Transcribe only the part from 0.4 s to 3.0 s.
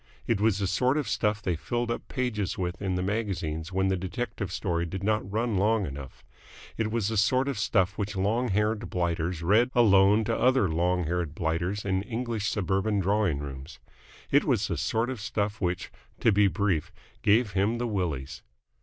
was the sort of stuff they filled up pages with in